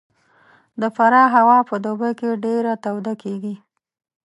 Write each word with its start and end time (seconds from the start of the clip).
د 0.81 0.83
فراه 0.95 1.27
هوا 1.35 1.57
په 1.69 1.75
دوبي 1.83 2.11
کې 2.19 2.29
ډېره 2.45 2.73
توده 2.83 3.13
کېږي 3.23 3.55